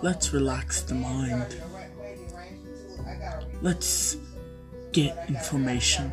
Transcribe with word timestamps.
let's 0.00 0.32
relax 0.32 0.82
the 0.82 0.94
mind. 0.94 1.56
Let's 3.60 4.16
get 4.92 5.28
information. 5.28 6.12